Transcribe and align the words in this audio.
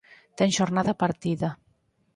Ten 0.37 0.49
xornada 0.57 0.99
partida. 1.03 1.49